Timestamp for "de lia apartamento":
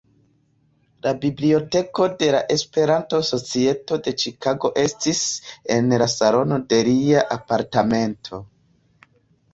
6.73-8.45